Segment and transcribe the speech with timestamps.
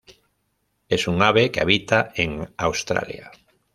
[0.89, 3.29] Es un ave que habita en Australia.